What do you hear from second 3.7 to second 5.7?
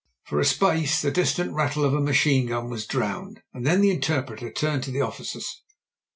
the interpreter turned to the officers.